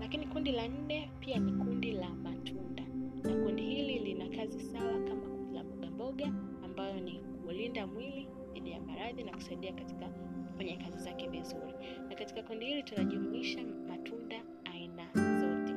Lakini 0.00 0.26
kundi 0.26 0.52
la 0.52 0.69
nne 0.69 1.11
pia 1.21 1.38
ni 1.38 1.52
kundi 1.52 1.92
la 1.92 2.11
matunda, 2.11 2.83
na 3.23 3.45
kundi 3.45 3.62
hili 3.62 3.99
lina 3.99 4.28
kazi 4.37 4.61
sawa 4.61 4.92
kama 5.09 5.26
kundi 5.26 5.54
la 5.54 5.64
mboga 5.64 5.90
mboga 5.90 6.26
ambayo 6.64 7.00
ni 7.00 7.21
kulinda 7.47 7.87
mwili 7.87 8.28
dhidi 8.52 8.71
ya 8.71 8.80
maradhi 8.80 9.23
na 9.25 9.33
kusaidia 9.33 9.73
katika 9.73 10.07
kufanya 10.52 10.76
kazi 10.76 10.99
zake 10.99 11.28
vizuri. 11.28 11.75
Na 12.09 12.14
katika 12.14 12.42
kundi 12.42 12.66
hili 12.66 12.83
tunajumuisha 12.83 13.59
matunda 13.88 14.42
aina 14.64 15.07
zote 15.40 15.75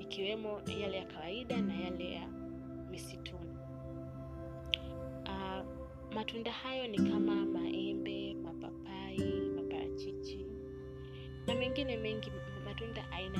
ikiwemo 0.00 0.60
yale 0.80 0.96
ya 0.96 1.04
kawaida 1.06 1.60
na 1.62 1.74
yale 1.80 2.12
ya 2.12 2.28
misituni. 2.90 3.56
Uh, 5.26 5.64
matunda 6.14 6.52
hayo 6.52 6.86
ni 6.88 6.96
kama 6.98 7.34
maembe, 7.46 8.34
mapapai, 8.34 9.40
maparachichi 9.56 10.46
na 11.46 11.54
mengine 11.54 11.96
mengi, 11.96 12.30
matunda 12.82 13.10
aina 13.12 13.38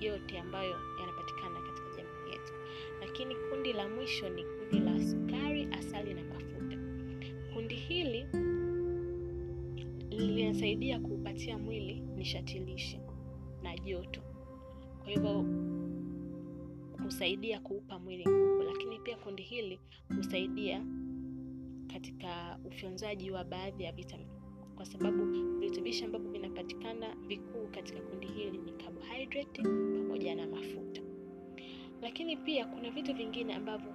yote 0.00 0.38
ambayo 0.38 0.76
yanapatikana 1.00 1.60
katika 1.60 1.96
jamii 1.96 2.30
yetu. 2.32 2.52
Lakini 3.00 3.34
kundi 3.34 3.72
la 3.72 3.88
mwisho 3.88 4.28
ni 4.28 4.44
kundi 4.44 4.78
la 4.78 5.00
sukari, 5.10 5.68
asali 5.72 6.14
na 6.14 6.22
mafuta. 6.24 6.76
Kundi 7.54 7.74
hili 7.74 8.26
linasaidia 10.10 11.00
kuupatia 11.00 11.58
mwili 11.58 11.94
nishati 12.00 12.58
lishe 12.58 13.00
na 13.62 13.78
joto, 13.78 14.20
kwa 14.98 15.08
hivyo 15.10 15.44
husaidia 17.04 17.60
kuupa 17.60 17.98
mwili 17.98 18.26
nguvu. 18.28 18.62
Lakini 18.62 18.98
pia 18.98 19.16
kundi 19.16 19.42
hili 19.42 19.80
husaidia 20.16 20.84
katika 21.92 22.58
ufyonzaji 22.64 23.30
wa 23.30 23.44
baadhi 23.44 23.82
ya 23.84 23.92
vitamini, 23.92 24.37
kwa 24.78 24.86
sababu 24.86 25.24
virutubishi 25.60 26.04
ambavyo 26.04 26.30
vinapatikana 26.30 27.14
vikuu 27.26 27.66
katika 27.70 28.00
kundi 28.00 28.26
hili 28.26 28.58
ni 28.58 28.72
carbohydrate 28.72 29.62
pamoja 29.62 30.34
na 30.34 30.46
mafuta. 30.46 31.02
Lakini 32.02 32.36
pia 32.36 32.66
kuna 32.66 32.90
vitu 32.90 33.14
vingine 33.14 33.54
ambavyo 33.54 33.94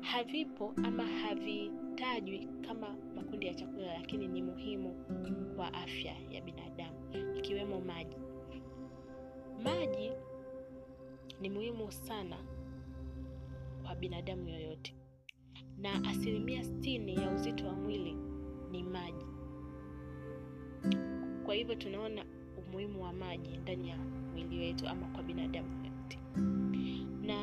havipo 0.00 0.74
ama 0.84 1.06
havitajwi 1.06 2.48
kama 2.66 2.96
makundi 3.16 3.46
ya 3.46 3.54
chakula, 3.54 3.94
lakini 3.94 4.28
ni 4.28 4.42
muhimu 4.42 4.94
kwa 5.56 5.74
afya 5.74 6.14
ya 6.30 6.40
binadamu, 6.40 6.98
ikiwemo 7.38 7.80
maji. 7.80 8.16
Maji 9.64 10.12
ni 11.40 11.50
muhimu 11.50 11.92
sana 11.92 12.36
kwa 13.82 13.94
binadamu 13.94 14.48
yoyote, 14.48 14.94
na 15.78 16.04
asilimia 16.08 16.64
sitini 16.64 17.14
ya 17.14 17.30
uzito 17.30 17.66
wa 17.66 17.72
mwili 17.72 18.16
ni 18.70 18.82
maji. 18.82 19.27
Kwa 21.48 21.54
hivyo 21.54 21.74
tunaona 21.74 22.24
umuhimu 22.58 23.02
wa 23.02 23.12
maji 23.12 23.56
ndani 23.56 23.88
ya 23.88 23.96
mwili 24.32 24.58
wetu 24.58 24.88
ama 24.88 25.06
kwa 25.06 25.22
binadamu 25.22 25.84
yote, 25.84 26.18
na 27.22 27.38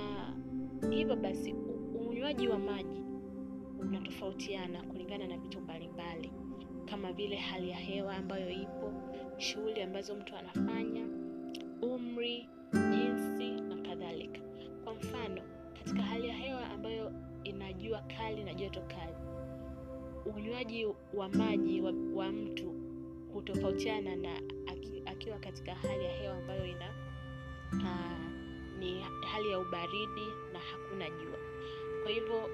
hivyo 0.89 1.15
basi 1.15 1.55
unywaji 2.09 2.47
wa 2.47 2.59
maji 2.59 3.03
unatofautiana 3.79 4.83
kulingana 4.83 5.27
na 5.27 5.37
vitu 5.37 5.61
mbalimbali 5.61 6.31
kama 6.85 7.13
vile 7.13 7.35
hali 7.35 7.69
ya 7.69 7.77
hewa 7.77 8.15
ambayo 8.15 8.49
ipo, 8.49 8.93
shughuli 9.37 9.81
ambazo 9.81 10.15
mtu 10.15 10.35
anafanya, 10.35 11.07
umri, 11.81 12.49
jinsi 12.73 13.61
na 13.61 13.75
kadhalika. 13.89 14.41
Kwa 14.83 14.93
mfano, 14.93 15.41
katika 15.73 16.01
hali 16.01 16.27
ya 16.27 16.33
hewa 16.35 16.65
ambayo 16.69 17.11
ina 17.43 17.73
jua 17.73 18.01
kali 18.01 18.43
na 18.43 18.53
joto 18.53 18.81
kali, 18.81 19.15
unywaji 20.35 20.85
wa 21.13 21.29
maji 21.29 21.81
wa, 21.81 21.93
wa 22.15 22.31
mtu 22.31 22.84
hutofautiana 23.35 24.15
na 24.15 24.41
akiwa 25.05 25.39
katika 25.39 25.75
hali 25.75 26.03
ya 26.05 26.11
hewa 26.11 26.37
ambayo 26.37 26.65
ina 26.65 26.89
uh, 27.73 28.79
ni 28.79 29.01
hali 29.31 29.49
ya 29.51 29.59
ubaridi 29.59 30.25
na 30.53 30.59
hakuna 30.59 31.09
jua. 31.09 31.37
Kwa 32.03 32.11
hivyo 32.11 32.49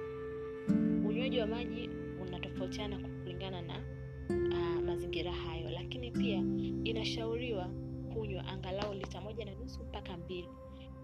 unywaji 1.10 1.40
wa 1.40 1.48
maji 1.48 1.90
unatofautiana 2.22 2.98
kulingana 3.00 3.62
na 3.62 3.84
uh, 4.30 4.84
mazingira 4.86 5.32
hayo, 5.32 5.70
lakini 5.70 6.12
pia 6.12 6.38
inashauriwa 6.84 7.70
kunywa 8.14 8.46
angalau 8.48 8.94
lita 8.94 9.22
moja 9.22 9.46
na 9.46 9.52
nusu 9.56 9.84
mpaka 9.84 10.18
mbili 10.18 10.50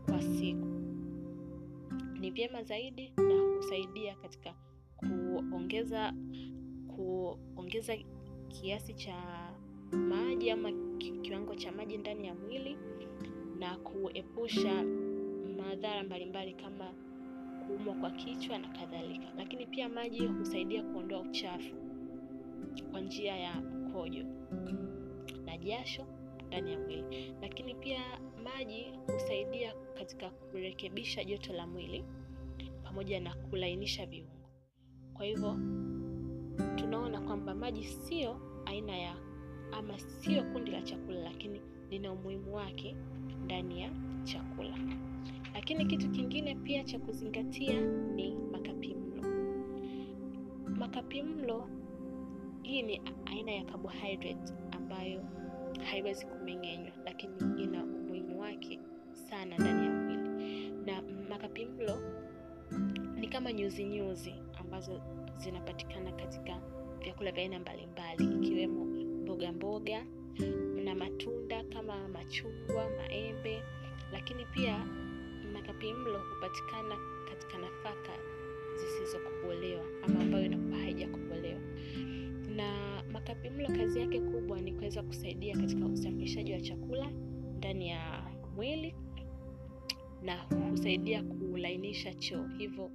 kwa 0.05 0.21
siku. 0.21 0.65
Ni 2.19 2.31
vyema 2.31 2.63
zaidi 2.63 3.13
na 3.17 3.55
husaidia 3.55 4.15
katika 4.15 4.53
kuongeza 4.97 6.13
kuongeza 6.95 7.97
kiasi 8.47 8.93
cha 8.93 9.46
maji 9.91 10.51
ama 10.51 10.71
kiwango 11.21 11.55
cha 11.55 11.71
maji 11.71 11.97
ndani 11.97 12.27
ya 12.27 12.35
mwili 12.35 12.77
na 13.59 13.77
kuepusha 13.77 14.83
madhara 15.57 16.03
mbalimbali 16.03 16.53
kama 16.53 16.93
kuumwa 17.67 17.95
kwa 17.95 18.11
kichwa 18.11 18.57
na 18.57 18.67
kadhalika. 18.67 19.25
Lakini 19.37 19.65
pia 19.65 19.89
maji 19.89 20.25
husaidia 20.27 20.83
kuondoa 20.83 21.19
uchafu 21.21 21.75
kwa 22.91 23.01
njia 23.01 23.35
ya 23.37 23.55
mkojo 23.61 24.23
na 25.45 25.57
jasho 25.57 26.05
ndani 26.47 26.71
ya 26.73 26.79
mwili. 26.79 27.35
Lakini 27.41 27.75
pia 27.75 27.99
maji 28.43 28.85
husaidia 29.13 29.73
katika 29.93 30.29
kurekebisha 30.29 31.23
joto 31.23 31.53
la 31.53 31.67
mwili 31.67 32.03
pamoja 32.83 33.19
na 33.19 33.35
kulainisha 33.35 34.05
viungo. 34.05 34.31
Kwa 35.13 35.25
hivyo 35.25 35.57
tunaona 36.75 37.21
kwamba 37.21 37.55
maji 37.55 37.83
sio 37.83 38.41
aina 38.65 38.97
ya 38.97 39.15
ama 39.71 39.99
sio 39.99 40.43
kundi 40.43 40.71
la 40.71 40.81
chakula, 40.81 41.19
lakini 41.19 41.61
lina 41.89 42.11
umuhimu 42.11 42.55
wake 42.55 42.95
ndani 43.45 43.81
ya 43.81 43.89
chakula. 44.23 44.77
Lakini 45.53 45.85
kitu 45.85 46.09
kingine 46.09 46.55
pia 46.55 46.83
cha 46.83 46.99
kuzingatia 46.99 47.81
ni 48.15 48.35
makapimlo. 48.51 49.23
Makapimlo 50.67 51.69
hii 52.63 52.81
ni 52.81 53.01
aina 53.25 53.51
ya 53.51 53.63
carbohydrate 53.63 54.53
ambayo 54.71 55.23
haiwezi 55.91 56.25
kumeng'enywa, 56.25 56.91
lakini 57.05 57.63
ina 57.63 57.83
umuhimu 57.83 58.39
wake 58.39 58.79
sana 59.13 59.57
ndani 59.57 59.85
ya 59.85 59.91
mwili. 59.91 60.69
Na 60.85 61.01
makapimlo 61.29 61.97
ni 63.19 63.27
kama 63.27 63.53
nyuzi 63.53 63.83
nyuzi 63.83 64.33
ambazo 64.59 65.01
zinapatikana 65.37 66.11
katika 66.11 66.61
vyakula 67.03 67.31
vya 67.31 67.43
aina 67.43 67.59
mbalimbali 67.59 68.23
ikiwemo 68.25 68.86
mboga 69.37 69.53
mboga 69.53 70.03
na 70.83 70.95
matunda 70.95 71.63
kama 71.63 72.07
machungwa, 72.07 72.89
maembe, 72.97 73.61
lakini 74.11 74.45
pia 74.45 74.85
makapimlo 75.53 76.19
hupatikana 76.19 76.95
katika 77.29 77.57
nafaka 77.57 78.11
zisizokobolewa 78.75 79.85
ama 80.03 80.19
ambayo 80.19 80.45
inakuwa 80.45 80.77
haijakobolewa. 80.79 81.59
Na 82.55 83.03
makapimlo 83.11 83.67
kazi 83.67 83.99
yake 83.99 84.19
kubwa 84.21 84.61
ni 84.61 84.73
kuweza 84.73 85.03
kusaidia 85.03 85.57
katika 85.57 85.85
usafirishaji 85.85 86.53
wa 86.53 86.61
chakula 86.61 87.11
ndani 87.57 87.89
ya 87.89 88.23
mwili 88.55 88.95
na 90.21 90.35
husaidia 90.69 91.23
kulainisha 91.23 92.13
choo, 92.13 92.47
hivyo 92.57 92.91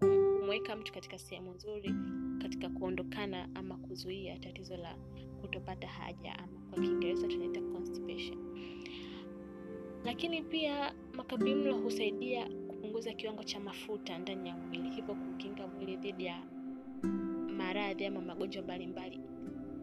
kumweka 0.00 0.76
mtu 0.76 0.92
katika 0.92 1.18
sehemu 1.18 1.52
nzuri 1.54 1.94
katika 2.42 2.68
kuondokana 2.68 3.48
ama 3.54 3.76
kuzuia 3.76 4.38
tatizo 4.38 4.76
la 4.76 4.96
kutopata 5.40 5.86
haja 5.88 6.38
ama 6.38 6.58
kwa 6.70 6.82
Kiingereza 6.82 7.28
tunaita 7.28 7.60
constipation. 7.60 8.38
Lakini 10.04 10.42
pia 10.42 10.94
makabimlo 11.12 11.76
husaidia 11.78 12.48
kupunguza 12.68 13.12
kiwango 13.14 13.44
cha 13.44 13.60
mafuta 13.60 14.18
ndani 14.18 14.48
ya 14.48 14.56
mwili, 14.56 14.90
hivyo 14.90 15.14
kukinga 15.14 15.66
mwili 15.66 15.96
dhidi 15.96 16.24
ya 16.24 16.42
maradhi 17.56 18.06
ama 18.06 18.20
magonjwa 18.20 18.62
mbalimbali 18.62 19.20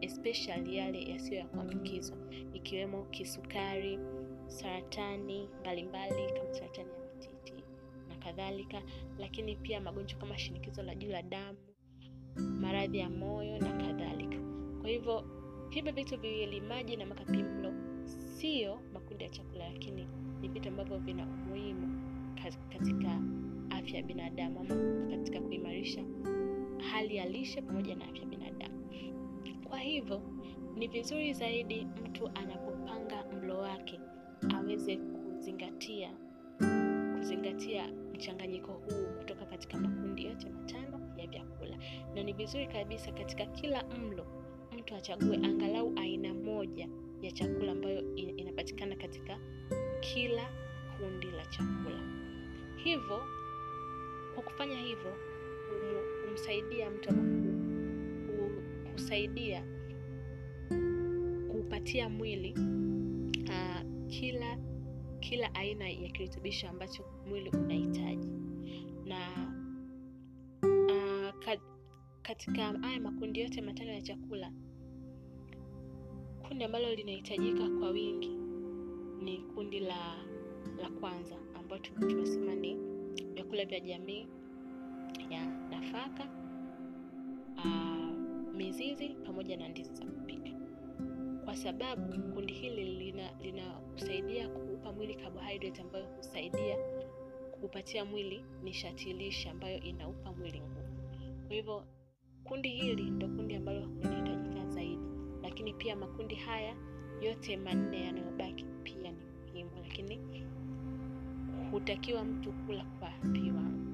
especially 0.00 0.76
yale 0.76 1.02
yasiyo 1.10 1.38
ya 1.40 1.46
kuambukizwa 1.46 2.16
ikiwemo 2.52 3.04
kisukari, 3.04 3.98
saratani 4.46 5.48
mbalimbali 5.60 6.32
kama 6.32 6.54
saratani 6.54 6.88
ya 6.90 6.98
matiti 7.14 7.64
na 8.08 8.16
kadhalika, 8.16 8.82
lakini 9.18 9.56
pia 9.56 9.80
magonjwa 9.80 10.18
kama 10.20 10.38
shinikizo 10.38 10.82
la 10.82 10.94
juu 10.94 11.08
la 11.10 11.22
damu, 11.22 11.58
maradhi 12.36 12.98
ya 12.98 13.10
moyo 13.10 13.58
na 13.58 13.72
kadhalika. 13.72 14.36
Kwa 14.80 14.90
hivyo 14.90 15.24
hivyo 15.76 15.92
vitu 15.92 16.20
viwili, 16.20 16.60
maji 16.60 16.96
na 16.96 17.06
makapimlo, 17.06 17.72
sio 18.04 18.80
makundi 18.92 19.24
ya 19.24 19.30
chakula, 19.30 19.68
lakini 19.68 20.08
ni 20.40 20.48
vitu 20.48 20.68
ambavyo 20.68 20.98
vina 20.98 21.26
umuhimu 21.26 22.00
katika 22.72 23.20
afya 23.70 23.96
ya 23.96 24.02
binadamu 24.02 24.60
ama 24.60 25.10
katika 25.10 25.40
kuimarisha 25.40 26.04
hali 26.90 27.16
ya 27.16 27.28
lishe 27.28 27.62
pamoja 27.62 27.96
na 27.96 28.04
afya 28.04 28.20
ya 28.22 28.26
binadamu. 28.28 28.88
Kwa 29.68 29.78
hivyo 29.78 30.22
ni 30.76 30.86
vizuri 30.88 31.32
zaidi 31.32 31.86
mtu 32.04 32.28
anapopanga 32.34 33.24
mlo 33.32 33.58
wake 33.58 34.00
aweze 34.56 34.96
kuzingatia 34.96 36.10
kuzingatia 37.18 37.88
mchanganyiko 38.14 38.72
huu 38.72 39.18
kutoka 39.18 39.46
katika 39.46 39.78
makundi 39.78 40.24
yote 40.24 40.48
matano 40.48 41.00
ya 41.16 41.26
vyakula, 41.26 41.76
na 42.14 42.22
ni 42.22 42.32
vizuri 42.32 42.66
kabisa 42.66 43.12
katika 43.12 43.46
kila 43.46 43.84
mlo 43.84 44.45
mtu 44.86 44.94
achague 44.96 45.36
angalau 45.36 45.92
aina 45.96 46.34
moja 46.34 46.88
ya 47.22 47.30
chakula 47.32 47.72
ambayo 47.72 48.16
inapatikana 48.16 48.96
katika 48.96 49.38
kila 50.00 50.42
kundi 50.98 51.26
la 51.30 51.46
chakula. 51.46 52.00
Hivyo 52.76 53.22
kwa 54.34 54.42
kufanya 54.42 54.76
hivyo 54.80 55.16
humsaidia 56.28 56.90
mtu 56.90 57.08
husaidia 58.92 59.64
kuupatia 61.50 62.08
mwili 62.08 62.54
uh, 63.48 64.06
kila 64.08 64.58
kila 65.20 65.54
aina 65.54 65.88
ya 65.88 66.08
kirutubisho 66.08 66.68
ambacho 66.68 67.04
mwili 67.28 67.50
unahitaji 67.50 68.28
na 69.04 69.18
uh, 70.62 71.56
katika 72.22 72.62
haya 72.64 73.00
makundi 73.00 73.40
yote 73.40 73.60
matano 73.62 73.92
ya 73.92 74.02
chakula 74.02 74.52
kundi 76.56 76.64
ambalo 76.64 76.94
linahitajika 76.94 77.68
kwa 77.80 77.90
wingi 77.90 78.28
ni 79.20 79.38
kundi 79.38 79.80
la 79.80 80.16
la 80.82 80.90
kwanza 81.00 81.36
ambayo 81.54 81.82
tunasema 81.82 82.54
ni 82.54 82.76
vyakula 83.34 83.64
vya 83.64 83.80
jamii 83.80 84.26
ya 85.30 85.46
nafaka 85.70 86.28
aa, 87.58 88.10
mizizi 88.54 89.08
pamoja 89.08 89.56
na 89.56 89.68
ndizi 89.68 89.94
za 89.94 90.04
kupika. 90.04 90.50
Kwa 91.44 91.56
sababu 91.56 92.32
kundi 92.34 92.52
hili 92.52 92.84
linakusaidia 93.42 94.42
lina 94.46 94.58
kuupa 94.58 94.92
mwili 94.92 95.14
carbohydrate 95.14 95.82
ambayo 95.82 96.06
husaidia 96.16 96.76
kupatia 97.60 98.04
mwili 98.04 98.44
nishati 98.62 99.12
lishe 99.12 99.50
ambayo 99.50 99.80
inaupa 99.80 100.32
mwili 100.32 100.60
nguvu. 100.60 101.02
Kwa 101.46 101.56
hivyo 101.56 101.84
kundi 102.44 102.68
hili 102.68 103.02
ndo 103.10 103.28
kundi 103.28 103.54
ambalo 103.54 103.86
lakini 105.66 105.84
pia 105.84 105.96
makundi 105.96 106.34
haya 106.34 106.76
yote 107.20 107.56
manne 107.56 108.04
yanayobaki 108.04 108.64
pia 108.82 109.12
ni 109.12 109.18
muhimu 109.46 109.70
lakini 109.82 110.20
hutakiwa 111.70 112.24
mtu 112.24 112.52
kula 112.52 112.84
kwa 112.84 113.10
viwango 113.22 113.92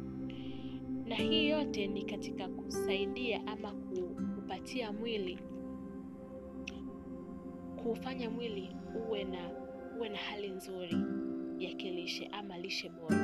na 1.07 1.15
hii 1.15 1.49
yote 1.49 1.87
ni 1.87 2.03
katika 2.05 2.49
kusaidia 2.49 3.47
ama 3.47 3.73
kupatia 4.35 4.93
mwili 4.93 5.39
kuufanya 7.83 8.31
mwili 8.31 8.77
uwe 9.09 9.25
na 9.25 9.51
uwe 9.99 10.09
na 10.09 10.19
hali 10.19 10.49
nzuri 10.51 10.97
ya 11.59 11.75
kilishe 11.75 12.27
ama 12.27 12.59
lishe 12.59 12.89
bora. 12.89 13.17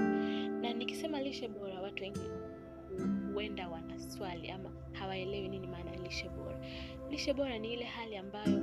Na 0.60 0.72
nikisema 0.74 1.22
lishe 1.22 1.48
bora 1.48 1.80
watu 1.80 2.02
wengi 2.02 2.20
huenda 3.34 3.68
wanaswali 3.68 4.50
ama 4.50 4.70
hawaelewi 4.92 5.48
nini 5.48 5.66
maana 5.66 5.96
lishe 5.96 6.28
bora 6.28 6.60
lishe 7.10 7.32
bora 7.34 7.58
ni 7.58 7.72
ile 7.72 7.84
hali 7.84 8.16
ambayo 8.16 8.58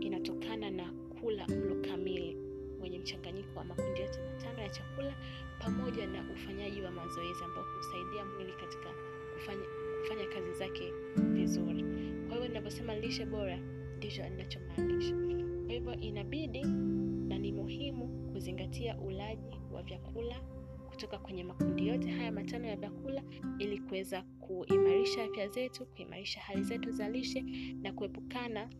inatokana 0.00 0.70
na 0.70 0.92
kula 1.20 1.46
mlo 1.48 1.74
kamili 1.88 2.36
wenye 2.80 2.98
mchanganyiko 2.98 3.58
wa 3.58 3.64
makundi 3.64 4.00
yote 4.00 4.18
matano 4.22 4.62
ya 4.62 4.68
chakula 4.68 5.14
pamoja 5.58 6.06
na 6.06 6.24
ufanyaji 6.32 6.82
wa 6.82 6.90
mazoezi 6.90 7.44
ambao 7.44 7.64
husaidia 7.76 8.24
mwili 8.24 8.52
katika 8.52 8.88
kufanya, 9.34 9.64
kufanya 10.02 10.26
kazi 10.26 10.52
zake 10.58 10.92
vizuri. 11.16 11.82
Kwa 12.26 12.32
hivyo 12.34 12.48
ninavyosema 12.48 12.94
lishe 12.96 13.26
bora 13.26 13.58
ndicho 13.96 14.28
ninachomaanisha. 14.28 15.14
Kwa 15.66 15.72
hivyo 15.74 15.94
inabidi 15.94 16.62
na 17.28 17.38
ni 17.38 17.52
muhimu 17.52 18.08
kuzingatia 18.32 18.98
ulaji 18.98 19.56
wa 19.72 19.82
vyakula 19.82 20.36
kutoka 20.90 21.18
kwenye 21.18 21.44
makundi 21.44 21.88
yote 21.88 22.10
haya 22.10 22.32
matano 22.32 22.66
ya 22.68 22.76
vyakula 22.76 23.22
ili 23.58 23.78
kuweza 23.78 24.24
kuimarisha 24.50 25.24
afya 25.24 25.48
zetu 25.48 25.86
kuimarisha 25.86 26.40
hali 26.40 26.62
zetu 26.62 26.90
za 26.92 27.08
lishe 27.08 27.44
na 27.82 27.92
kuepukana 27.92 28.70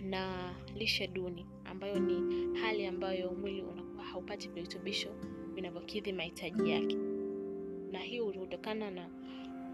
na 0.00 0.54
lishe 0.74 1.06
duni 1.06 1.46
ambayo 1.64 1.98
ni 1.98 2.46
hali 2.58 2.86
ambayo 2.86 3.32
mwili 3.32 3.62
unakuwa 3.62 4.04
haupati 4.04 4.48
virutubisho 4.48 5.08
vinavyokidhi 5.54 6.12
mahitaji 6.12 6.70
yake. 6.70 6.96
Na 7.92 7.98
hii 7.98 8.18
hutokana 8.18 8.90
na 8.90 9.10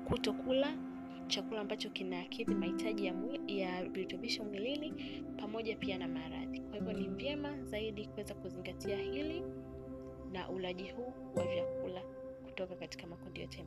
kutokula 0.09 0.79
chakula 1.27 1.61
ambacho 1.61 1.91
kinakidhi 1.91 2.55
mahitaji 2.55 3.07
ya, 3.07 3.15
ya 3.47 3.85
virutubisho 3.85 4.45
mwilini 4.45 4.93
pamoja 5.37 5.77
pia 5.77 5.99
na 5.99 6.09
maradhi. 6.09 6.61
Kwa 6.61 6.79
hivyo 6.79 6.93
ni 6.93 7.09
vyema 7.09 7.63
zaidi 7.65 8.07
kuweza 8.07 8.35
kuzingatia 8.35 8.97
hili 8.97 9.43
na 10.33 10.49
ulaji 10.51 10.91
huu 10.91 11.13
wa 11.35 11.45
vyakula 11.45 12.03
kutoka 12.45 12.75
katika 12.75 13.07
makundi 13.07 13.41
yote 13.41 13.59
ya 13.59 13.65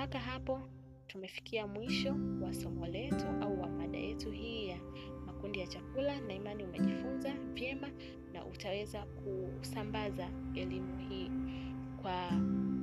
mpaka 0.00 0.18
hapo 0.18 0.60
tumefikia 1.06 1.66
mwisho 1.66 2.16
wa 2.42 2.54
somo 2.54 2.86
letu 2.86 3.26
au 3.40 3.60
wa 3.60 3.68
mada 3.68 3.98
yetu 3.98 4.30
hii 4.30 4.68
ya 4.68 4.78
makundi 5.26 5.60
ya 5.60 5.66
chakula 5.66 6.20
na 6.20 6.34
imani 6.34 6.64
umejifunza 6.64 7.32
vyema 7.52 7.88
na 8.32 8.46
utaweza 8.46 9.02
kusambaza 9.06 10.28
elimu 10.54 10.98
hii 10.98 11.30
kwa 12.02 12.30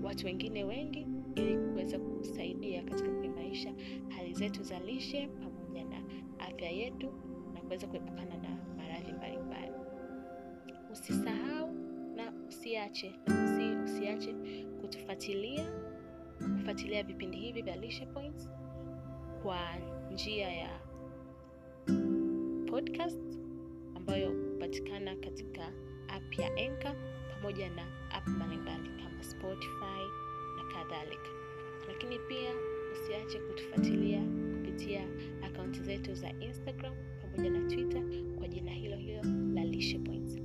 watu 0.04 0.26
wengine 0.26 0.64
wengi 0.64 1.08
ili 1.36 1.58
kuweza 1.58 2.00
kusaidia 2.00 2.84
katika 2.84 3.10
kuimarisha 3.10 3.74
hali 4.10 4.34
zetu 4.34 4.64
za 4.64 4.80
lishe 4.80 5.28
pamoja 5.28 5.84
na 5.86 6.02
afya 6.40 6.70
yetu 6.70 7.14
na 7.54 7.62
kuweza 7.62 7.88
kuepukana 7.88 8.38
na 8.38 8.50
maradhi 8.78 9.12
mbalimbali. 9.12 9.72
Usisahau 10.92 11.72
na 12.16 12.34
usiache 12.48 13.14
usi, 13.28 13.76
usiache 13.86 14.36
kutufuatilia 14.82 15.66
kufuatilia 16.38 17.04
vipindi 17.04 17.38
hivi 17.38 17.62
vya 17.62 17.76
lishe 17.76 18.06
points 18.06 18.50
kwa 19.44 19.60
njia 20.14 20.50
ya 20.54 20.80
podcast 22.70 23.22
ambayo 23.96 24.30
hupatikana 24.32 25.16
katika 25.16 25.68
app 26.08 26.40
ya 26.40 26.48
Anchor 26.48 26.96
pamoja 27.34 27.70
na 27.70 28.12
app 28.12 28.28
mbalimbali 28.28 28.90
kama 28.90 29.24
Spotify 29.24 30.02
na 30.58 30.74
kadhalika. 30.74 31.30
Lakini 31.88 32.20
pia 32.20 32.52
usiache 32.94 33.40
kutufuatilia 33.40 34.22
kupitia 34.54 35.08
akaunti 35.44 35.80
zetu 35.80 36.16
za 36.16 36.30
Instagram 36.40 36.94
pamoja 37.22 37.50
na 37.50 37.70
Twitter 37.70 38.04
kwa 38.38 38.48
jina 38.48 38.72
hilo 38.72 38.96
hilo 38.98 39.24
la 39.54 39.66
Lishe 39.66 40.00
Points. 40.00 40.38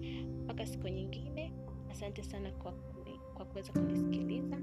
Mpaka 0.45 0.67
siku 0.67 0.89
nyingine, 0.89 1.53
asante 1.91 2.23
sana 2.23 2.51
kwa, 2.51 2.73
kwa 3.35 3.45
kuweza 3.45 3.73
kunisikiliza. 3.73 4.57